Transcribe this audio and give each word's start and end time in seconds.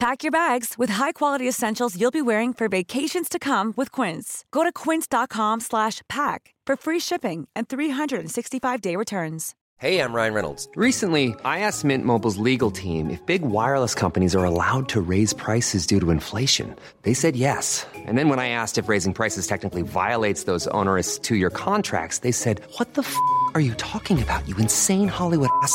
Pack 0.00 0.22
your 0.22 0.30
bags 0.30 0.74
with 0.78 0.90
high-quality 0.90 1.48
essentials 1.48 2.00
you'll 2.00 2.12
be 2.12 2.22
wearing 2.22 2.52
for 2.52 2.68
vacations 2.68 3.28
to 3.28 3.40
come 3.40 3.74
with 3.76 3.90
Quince. 3.90 4.44
Go 4.52 4.62
to 4.62 4.72
quince.com/pack 4.72 6.54
for 6.64 6.76
free 6.76 7.00
shipping 7.00 7.48
and 7.56 7.68
365-day 7.68 8.94
returns. 8.94 9.56
Hey, 9.78 10.00
I'm 10.00 10.12
Ryan 10.12 10.34
Reynolds. 10.34 10.68
Recently, 10.76 11.34
I 11.44 11.60
asked 11.60 11.84
Mint 11.84 12.04
Mobile's 12.04 12.38
legal 12.38 12.70
team 12.70 13.10
if 13.10 13.24
big 13.26 13.42
wireless 13.42 13.94
companies 13.94 14.36
are 14.36 14.44
allowed 14.44 14.88
to 14.88 15.00
raise 15.00 15.32
prices 15.32 15.84
due 15.84 15.98
to 16.00 16.10
inflation. 16.10 16.76
They 17.02 17.14
said 17.14 17.34
yes. 17.34 17.84
And 17.94 18.16
then 18.16 18.28
when 18.28 18.38
I 18.38 18.50
asked 18.50 18.78
if 18.78 18.88
raising 18.88 19.14
prices 19.14 19.48
technically 19.48 19.82
violates 19.82 20.44
those 20.44 20.68
onerous 20.68 21.18
2-year 21.18 21.50
contracts, 21.50 22.18
they 22.20 22.32
said, 22.32 22.60
"What 22.76 22.94
the 22.94 23.02
f*** 23.02 23.16
are 23.54 23.60
you 23.60 23.74
talking 23.74 24.22
about? 24.22 24.46
You 24.48 24.56
insane 24.58 25.08
Hollywood 25.08 25.50
ass." 25.62 25.74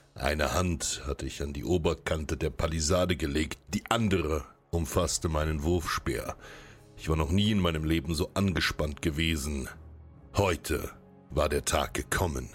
Eine 0.13 0.53
Hand 0.53 1.03
hatte 1.07 1.25
ich 1.25 1.41
an 1.41 1.53
die 1.53 1.63
Oberkante 1.63 2.35
der 2.35 2.49
Palisade 2.49 3.15
gelegt, 3.15 3.59
die 3.69 3.83
andere 3.89 4.43
umfasste 4.69 5.29
meinen 5.29 5.63
Wurfspeer. 5.63 6.35
Ich 6.97 7.09
war 7.09 7.15
noch 7.15 7.31
nie 7.31 7.51
in 7.51 7.59
meinem 7.59 7.85
Leben 7.85 8.13
so 8.13 8.29
angespannt 8.33 9.01
gewesen. 9.01 9.69
Heute 10.35 10.91
war 11.29 11.49
der 11.49 11.65
Tag 11.65 11.93
gekommen. 11.93 12.49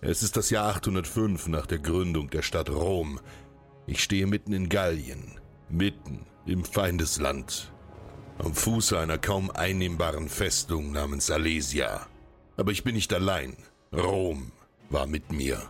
Es 0.00 0.22
ist 0.22 0.36
das 0.36 0.50
Jahr 0.50 0.74
805 0.74 1.46
nach 1.48 1.66
der 1.66 1.78
Gründung 1.78 2.28
der 2.30 2.42
Stadt 2.42 2.68
Rom. 2.68 3.20
Ich 3.86 4.02
stehe 4.02 4.26
mitten 4.26 4.52
in 4.52 4.68
Gallien, 4.68 5.38
mitten 5.68 6.26
im 6.46 6.64
Feindesland, 6.64 7.72
am 8.38 8.54
Fuße 8.54 8.98
einer 8.98 9.18
kaum 9.18 9.50
einnehmbaren 9.50 10.28
Festung 10.28 10.92
namens 10.92 11.30
Alesia. 11.30 12.06
Aber 12.56 12.72
ich 12.72 12.82
bin 12.82 12.96
nicht 12.96 13.12
allein. 13.14 13.56
Rom 13.92 14.50
war 14.90 15.06
mit 15.06 15.32
mir. 15.32 15.62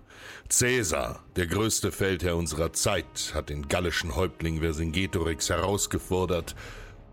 Caesar, 0.48 1.24
der 1.36 1.46
größte 1.46 1.90
Feldherr 1.92 2.36
unserer 2.36 2.72
Zeit, 2.72 3.32
hat 3.34 3.48
den 3.48 3.68
gallischen 3.68 4.14
Häuptling 4.14 4.60
Vercingetorix 4.60 5.48
herausgefordert 5.50 6.54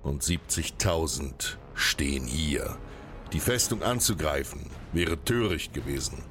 und 0.03 0.23
70.000 0.23 1.55
stehen 1.73 2.25
hier. 2.25 2.77
Die 3.33 3.39
Festung 3.39 3.81
anzugreifen 3.81 4.69
wäre 4.93 5.23
töricht 5.23 5.73
gewesen. 5.73 6.23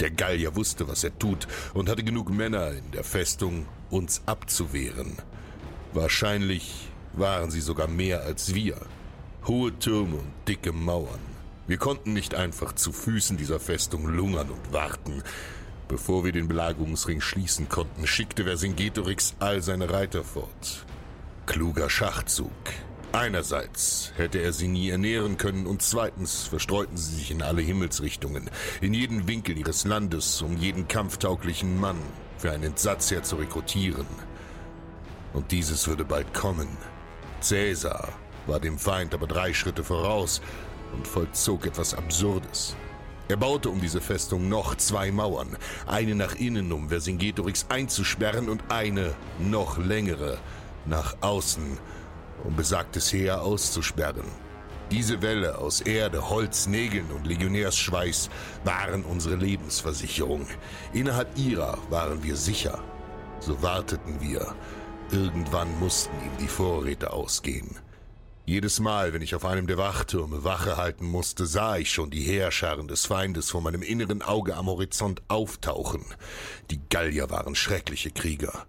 Der 0.00 0.10
Gallier 0.10 0.54
wusste, 0.56 0.88
was 0.88 1.04
er 1.04 1.16
tut 1.18 1.46
und 1.74 1.88
hatte 1.88 2.04
genug 2.04 2.30
Männer 2.30 2.72
in 2.72 2.90
der 2.90 3.04
Festung, 3.04 3.66
uns 3.90 4.22
abzuwehren. 4.26 5.16
Wahrscheinlich 5.92 6.88
waren 7.14 7.50
sie 7.50 7.60
sogar 7.60 7.88
mehr 7.88 8.22
als 8.22 8.54
wir. 8.54 8.76
Hohe 9.46 9.76
Türme 9.78 10.16
und 10.18 10.32
dicke 10.46 10.72
Mauern. 10.72 11.37
Wir 11.68 11.76
konnten 11.76 12.14
nicht 12.14 12.34
einfach 12.34 12.72
zu 12.72 12.92
Füßen 12.92 13.36
dieser 13.36 13.60
Festung 13.60 14.06
lungern 14.06 14.48
und 14.48 14.72
warten. 14.72 15.22
Bevor 15.86 16.24
wir 16.24 16.32
den 16.32 16.48
Belagerungsring 16.48 17.20
schließen 17.20 17.68
konnten, 17.68 18.06
schickte 18.06 18.44
Vercingetorix 18.44 19.34
all 19.38 19.60
seine 19.60 19.90
Reiter 19.90 20.24
fort. 20.24 20.86
Kluger 21.44 21.90
Schachzug. 21.90 22.50
Einerseits 23.12 24.12
hätte 24.16 24.38
er 24.38 24.54
sie 24.54 24.68
nie 24.68 24.88
ernähren 24.88 25.36
können 25.36 25.66
und 25.66 25.82
zweitens 25.82 26.44
verstreuten 26.44 26.96
sie 26.96 27.16
sich 27.16 27.30
in 27.30 27.42
alle 27.42 27.60
Himmelsrichtungen, 27.60 28.50
in 28.80 28.94
jeden 28.94 29.28
Winkel 29.28 29.58
ihres 29.58 29.84
Landes, 29.84 30.40
um 30.40 30.56
jeden 30.56 30.88
kampftauglichen 30.88 31.78
Mann 31.78 31.98
für 32.38 32.50
einen 32.50 32.64
Entsatzherr 32.64 33.24
zu 33.24 33.36
rekrutieren. 33.36 34.06
Und 35.34 35.52
dieses 35.52 35.86
würde 35.86 36.06
bald 36.06 36.32
kommen. 36.32 36.68
Cäsar 37.42 38.08
war 38.46 38.58
dem 38.58 38.78
Feind 38.78 39.12
aber 39.12 39.26
drei 39.26 39.52
Schritte 39.52 39.84
voraus 39.84 40.40
und 40.92 41.06
vollzog 41.06 41.66
etwas 41.66 41.94
Absurdes. 41.94 42.76
Er 43.28 43.36
baute 43.36 43.68
um 43.68 43.80
diese 43.80 44.00
Festung 44.00 44.48
noch 44.48 44.74
zwei 44.76 45.12
Mauern, 45.12 45.56
eine 45.86 46.14
nach 46.14 46.34
innen, 46.36 46.72
um 46.72 46.88
Vercingetorix 46.88 47.66
einzusperren 47.68 48.48
und 48.48 48.62
eine 48.70 49.14
noch 49.38 49.76
längere 49.76 50.38
nach 50.86 51.14
außen, 51.20 51.78
um 52.44 52.56
besagtes 52.56 53.12
Heer 53.12 53.42
auszusperren. 53.42 54.24
Diese 54.90 55.20
Welle 55.20 55.58
aus 55.58 55.82
Erde, 55.82 56.30
Holz, 56.30 56.66
Nägeln 56.66 57.10
und 57.10 57.26
Legionärsschweiß 57.26 58.30
waren 58.64 59.04
unsere 59.04 59.36
Lebensversicherung. 59.36 60.46
Innerhalb 60.94 61.36
ihrer 61.36 61.76
waren 61.90 62.22
wir 62.22 62.36
sicher. 62.36 62.82
So 63.40 63.62
warteten 63.62 64.22
wir. 64.22 64.54
Irgendwann 65.10 65.78
mussten 65.78 66.14
ihm 66.24 66.36
die 66.40 66.48
Vorräte 66.48 67.12
ausgehen. 67.12 67.76
Jedes 68.48 68.80
Mal, 68.80 69.12
wenn 69.12 69.20
ich 69.20 69.34
auf 69.34 69.44
einem 69.44 69.66
der 69.66 69.76
Wachtürme 69.76 70.42
Wache 70.42 70.78
halten 70.78 71.04
musste, 71.04 71.44
sah 71.44 71.76
ich 71.76 71.92
schon 71.92 72.08
die 72.08 72.22
Heerscharen 72.22 72.88
des 72.88 73.04
Feindes 73.04 73.50
vor 73.50 73.60
meinem 73.60 73.82
inneren 73.82 74.22
Auge 74.22 74.56
am 74.56 74.68
Horizont 74.68 75.20
auftauchen. 75.28 76.02
Die 76.70 76.80
Gallier 76.88 77.28
waren 77.28 77.54
schreckliche 77.54 78.10
Krieger. 78.10 78.64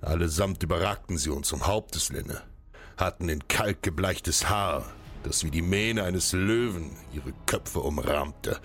Allesamt 0.00 0.62
überragten 0.62 1.18
sie 1.18 1.30
uns 1.30 1.52
um 1.52 1.66
Haupteslänne, 1.66 2.42
hatten 2.96 3.28
in 3.28 3.48
Kalk 3.48 3.82
gebleichtes 3.82 4.48
Haar, 4.48 4.84
das 5.24 5.42
wie 5.42 5.50
die 5.50 5.62
Mähne 5.62 6.04
eines 6.04 6.32
Löwen 6.32 6.92
ihre 7.12 7.32
Köpfe 7.46 7.80
umrahmte. 7.80 8.60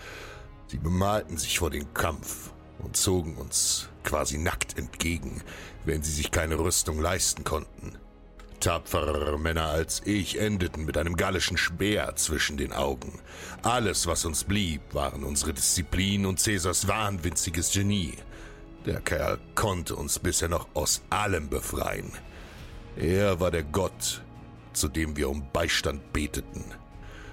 Sie 0.67 0.77
bemalten 0.77 1.37
sich 1.37 1.57
vor 1.57 1.71
den 1.71 1.95
Kampf 1.95 2.51
und 2.77 2.95
zogen 2.95 3.37
uns 3.37 3.89
quasi 4.03 4.37
nackt 4.37 4.77
entgegen, 4.77 5.41
wenn 5.83 6.03
sie 6.03 6.11
sich 6.11 6.29
keine 6.29 6.59
Rüstung 6.59 6.99
leisten 6.99 7.43
konnten. 7.43 7.97
Tapferere 8.59 9.39
Männer 9.39 9.67
als 9.67 10.01
ich 10.05 10.39
endeten 10.39 10.85
mit 10.85 10.97
einem 10.97 11.15
gallischen 11.15 11.57
Speer 11.57 12.15
zwischen 12.15 12.57
den 12.57 12.73
Augen. 12.73 13.19
Alles, 13.63 14.07
was 14.07 14.25
uns 14.25 14.43
blieb, 14.43 14.81
waren 14.93 15.23
unsere 15.23 15.53
Disziplin 15.53 16.25
und 16.25 16.39
Cäsars 16.39 16.87
wahnwitziges 16.87 17.71
Genie. 17.71 18.15
Der 18.85 19.01
Kerl 19.01 19.39
konnte 19.55 19.95
uns 19.95 20.19
bisher 20.19 20.49
noch 20.49 20.67
aus 20.73 21.01
allem 21.09 21.49
befreien. 21.49 22.11
Er 22.97 23.39
war 23.39 23.51
der 23.51 23.63
Gott, 23.63 24.21
zu 24.73 24.87
dem 24.87 25.15
wir 25.15 25.29
um 25.29 25.49
Beistand 25.51 26.11
beteten. 26.11 26.65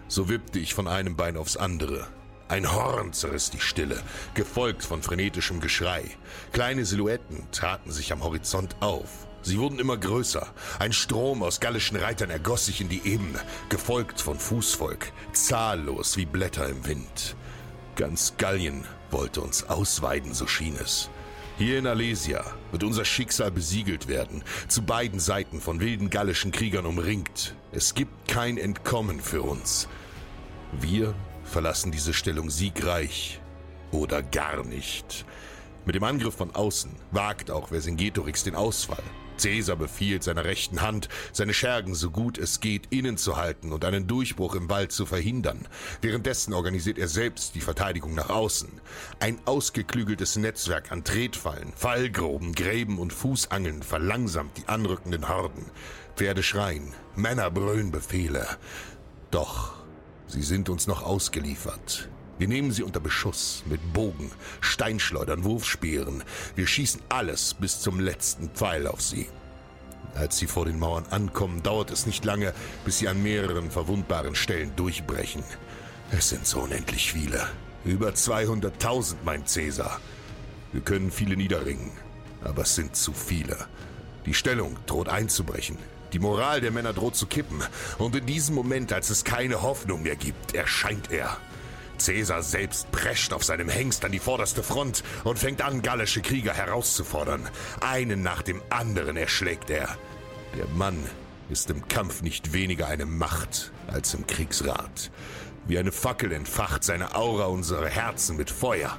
So 0.08 0.28
wippte 0.28 0.58
ich 0.58 0.74
von 0.74 0.86
einem 0.86 1.16
Bein 1.16 1.36
aufs 1.36 1.56
andere. 1.56 2.06
Ein 2.48 2.72
Horn 2.72 3.12
zerriss 3.12 3.50
die 3.50 3.60
Stille, 3.60 4.00
gefolgt 4.34 4.84
von 4.84 5.02
frenetischem 5.02 5.60
Geschrei. 5.60 6.04
Kleine 6.52 6.84
Silhouetten 6.84 7.50
taten 7.50 7.90
sich 7.90 8.12
am 8.12 8.22
Horizont 8.22 8.76
auf. 8.80 9.25
Sie 9.46 9.60
wurden 9.60 9.78
immer 9.78 9.96
größer. 9.96 10.44
Ein 10.80 10.92
Strom 10.92 11.44
aus 11.44 11.60
gallischen 11.60 11.96
Reitern 11.96 12.30
ergoss 12.30 12.66
sich 12.66 12.80
in 12.80 12.88
die 12.88 13.02
Ebene, 13.04 13.38
gefolgt 13.68 14.20
von 14.20 14.40
Fußvolk, 14.40 15.12
zahllos 15.32 16.16
wie 16.16 16.26
Blätter 16.26 16.68
im 16.68 16.84
Wind. 16.84 17.36
Ganz 17.94 18.34
Gallien 18.38 18.82
wollte 19.12 19.40
uns 19.40 19.62
ausweiden, 19.62 20.34
so 20.34 20.48
schien 20.48 20.74
es. 20.82 21.10
Hier 21.58 21.78
in 21.78 21.86
Alesia 21.86 22.44
wird 22.72 22.82
unser 22.82 23.04
Schicksal 23.04 23.52
besiegelt 23.52 24.08
werden, 24.08 24.42
zu 24.66 24.82
beiden 24.82 25.20
Seiten 25.20 25.60
von 25.60 25.78
wilden 25.78 26.10
gallischen 26.10 26.50
Kriegern 26.50 26.84
umringt. 26.84 27.54
Es 27.70 27.94
gibt 27.94 28.26
kein 28.26 28.58
Entkommen 28.58 29.20
für 29.20 29.42
uns. 29.42 29.86
Wir 30.72 31.14
verlassen 31.44 31.92
diese 31.92 32.14
Stellung 32.14 32.50
siegreich 32.50 33.40
oder 33.92 34.24
gar 34.24 34.64
nicht. 34.64 35.24
Mit 35.84 35.94
dem 35.94 36.02
Angriff 36.02 36.34
von 36.34 36.52
außen 36.52 36.90
wagt 37.12 37.52
auch 37.52 37.68
Vercingetorix 37.68 38.42
den 38.42 38.56
Ausfall. 38.56 39.04
Caesar 39.46 39.76
befiehlt 39.76 40.24
seiner 40.24 40.44
rechten 40.44 40.82
Hand, 40.82 41.08
seine 41.32 41.54
Schergen 41.54 41.94
so 41.94 42.10
gut 42.10 42.36
es 42.36 42.58
geht 42.58 42.88
innen 42.90 43.16
zu 43.16 43.36
halten 43.36 43.72
und 43.72 43.84
einen 43.84 44.08
Durchbruch 44.08 44.56
im 44.56 44.68
Wald 44.68 44.90
zu 44.90 45.06
verhindern. 45.06 45.68
Währenddessen 46.02 46.52
organisiert 46.52 46.98
er 46.98 47.06
selbst 47.06 47.54
die 47.54 47.60
Verteidigung 47.60 48.12
nach 48.16 48.28
außen. 48.28 48.80
Ein 49.20 49.38
ausgeklügeltes 49.44 50.34
Netzwerk 50.34 50.90
an 50.90 51.04
Tretfallen, 51.04 51.72
Fallgruben, 51.76 52.56
Gräben 52.56 52.98
und 52.98 53.12
Fußangeln 53.12 53.84
verlangsamt 53.84 54.58
die 54.58 54.66
anrückenden 54.66 55.28
Horden. 55.28 55.66
Pferde 56.16 56.42
schreien, 56.42 56.92
Männer 57.14 57.52
brüllen 57.52 57.92
Befehle. 57.92 58.48
Doch 59.30 59.74
sie 60.26 60.42
sind 60.42 60.68
uns 60.68 60.88
noch 60.88 61.04
ausgeliefert. 61.04 62.08
Wir 62.38 62.48
nehmen 62.48 62.70
sie 62.70 62.82
unter 62.82 63.00
Beschuss 63.00 63.62
mit 63.66 63.92
Bogen, 63.92 64.30
Steinschleudern, 64.60 65.44
Wurfspeeren. 65.44 66.22
Wir 66.54 66.66
schießen 66.66 67.00
alles 67.08 67.54
bis 67.54 67.80
zum 67.80 67.98
letzten 67.98 68.50
Pfeil 68.50 68.86
auf 68.86 69.00
sie. 69.00 69.28
Als 70.14 70.38
sie 70.38 70.46
vor 70.46 70.66
den 70.66 70.78
Mauern 70.78 71.06
ankommen, 71.10 71.62
dauert 71.62 71.90
es 71.90 72.06
nicht 72.06 72.24
lange, 72.24 72.54
bis 72.84 72.98
sie 72.98 73.08
an 73.08 73.22
mehreren 73.22 73.70
verwundbaren 73.70 74.34
Stellen 74.34 74.74
durchbrechen. 74.76 75.44
Es 76.10 76.28
sind 76.28 76.46
so 76.46 76.60
unendlich 76.60 77.12
viele. 77.12 77.46
Über 77.84 78.10
200.000, 78.10 79.16
meint 79.24 79.48
Cäsar. 79.48 80.00
Wir 80.72 80.80
können 80.80 81.10
viele 81.10 81.36
niederringen, 81.36 81.90
aber 82.42 82.62
es 82.62 82.74
sind 82.74 82.96
zu 82.96 83.12
viele. 83.12 83.56
Die 84.26 84.34
Stellung 84.34 84.76
droht 84.86 85.08
einzubrechen. 85.08 85.78
Die 86.12 86.18
Moral 86.18 86.60
der 86.60 86.70
Männer 86.70 86.92
droht 86.92 87.16
zu 87.16 87.26
kippen. 87.26 87.62
Und 87.98 88.16
in 88.16 88.26
diesem 88.26 88.54
Moment, 88.54 88.92
als 88.92 89.10
es 89.10 89.24
keine 89.24 89.62
Hoffnung 89.62 90.02
mehr 90.02 90.16
gibt, 90.16 90.54
erscheint 90.54 91.10
er. 91.10 91.36
Caesar 91.98 92.42
selbst 92.42 92.90
prescht 92.92 93.32
auf 93.32 93.44
seinem 93.44 93.68
Hengst 93.68 94.04
an 94.04 94.12
die 94.12 94.18
vorderste 94.18 94.62
Front 94.62 95.02
und 95.24 95.38
fängt 95.38 95.62
an, 95.62 95.82
gallische 95.82 96.22
Krieger 96.22 96.54
herauszufordern. 96.54 97.48
Einen 97.80 98.22
nach 98.22 98.42
dem 98.42 98.62
anderen 98.70 99.16
erschlägt 99.16 99.70
er. 99.70 99.88
Der 100.56 100.66
Mann 100.68 100.98
ist 101.48 101.70
im 101.70 101.86
Kampf 101.88 102.22
nicht 102.22 102.52
weniger 102.52 102.88
eine 102.88 103.06
Macht 103.06 103.72
als 103.88 104.14
im 104.14 104.26
Kriegsrat. 104.26 105.10
Wie 105.66 105.78
eine 105.78 105.92
Fackel 105.92 106.32
entfacht 106.32 106.84
seine 106.84 107.14
Aura 107.14 107.46
unsere 107.46 107.88
Herzen 107.88 108.36
mit 108.36 108.50
Feuer. 108.50 108.98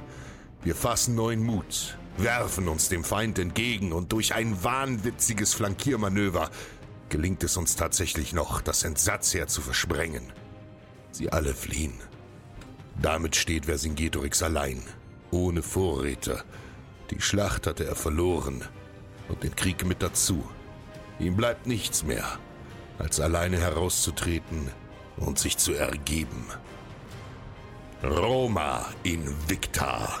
Wir 0.62 0.74
fassen 0.74 1.14
neuen 1.14 1.42
Mut, 1.42 1.96
werfen 2.16 2.68
uns 2.68 2.88
dem 2.88 3.04
Feind 3.04 3.38
entgegen 3.38 3.92
und 3.92 4.12
durch 4.12 4.34
ein 4.34 4.62
wahnwitziges 4.62 5.54
Flankiermanöver 5.54 6.50
gelingt 7.08 7.42
es 7.42 7.56
uns 7.56 7.76
tatsächlich 7.76 8.32
noch, 8.32 8.60
das 8.60 8.84
Entsatzheer 8.84 9.46
zu 9.46 9.62
versprengen. 9.62 10.32
Sie 11.10 11.32
alle 11.32 11.54
fliehen. 11.54 11.94
Damit 13.00 13.36
steht 13.36 13.66
Vercingetorix 13.66 14.42
allein, 14.42 14.82
ohne 15.30 15.62
Vorräte. 15.62 16.42
Die 17.10 17.20
Schlacht 17.20 17.66
hatte 17.66 17.86
er 17.86 17.94
verloren 17.94 18.64
und 19.28 19.42
den 19.42 19.54
Krieg 19.54 19.86
mit 19.86 20.02
dazu. 20.02 20.44
Ihm 21.18 21.36
bleibt 21.36 21.66
nichts 21.66 22.02
mehr, 22.02 22.38
als 22.98 23.20
alleine 23.20 23.58
herauszutreten 23.58 24.70
und 25.16 25.38
sich 25.38 25.56
zu 25.56 25.72
ergeben. 25.74 26.46
Roma 28.02 28.86
Invicta. 29.02 30.20